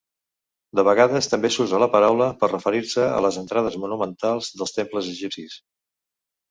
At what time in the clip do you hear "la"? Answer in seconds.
1.83-1.89